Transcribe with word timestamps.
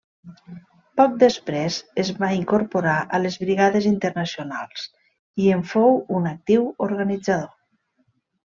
Poc 1.01 1.11
després 1.23 1.77
es 2.03 2.09
va 2.23 2.29
incorporar 2.37 2.95
a 3.17 3.21
les 3.27 3.37
Brigades 3.43 3.89
Internacionals 3.91 4.89
i 5.45 5.53
en 5.59 5.63
fou 5.75 6.03
un 6.21 6.29
actiu 6.35 6.67
organitzador. 6.91 7.49